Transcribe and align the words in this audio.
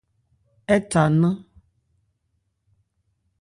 Ɛ 0.75 0.77
tha 0.91 1.01
nnán. 1.11 1.35